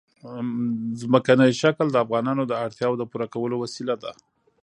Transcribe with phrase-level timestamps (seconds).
[1.01, 4.11] ځمکنی شکل د افغانانو د اړتیاوو د پوره کولو وسیله ده.